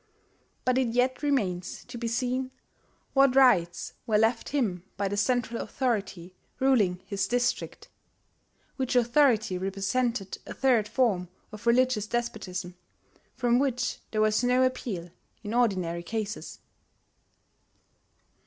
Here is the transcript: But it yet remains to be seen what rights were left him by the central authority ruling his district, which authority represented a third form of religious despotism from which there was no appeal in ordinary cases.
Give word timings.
But 0.65 0.79
it 0.79 0.87
yet 0.87 1.21
remains 1.21 1.83
to 1.85 1.95
be 1.95 2.07
seen 2.07 2.49
what 3.13 3.35
rights 3.35 3.93
were 4.07 4.17
left 4.17 4.49
him 4.49 4.81
by 4.97 5.07
the 5.07 5.15
central 5.15 5.61
authority 5.61 6.33
ruling 6.59 7.03
his 7.05 7.27
district, 7.27 7.87
which 8.77 8.95
authority 8.95 9.59
represented 9.59 10.39
a 10.47 10.55
third 10.55 10.87
form 10.87 11.29
of 11.51 11.67
religious 11.67 12.07
despotism 12.07 12.73
from 13.35 13.59
which 13.59 13.97
there 14.09 14.21
was 14.21 14.43
no 14.43 14.63
appeal 14.63 15.11
in 15.43 15.53
ordinary 15.53 16.01
cases. 16.01 16.57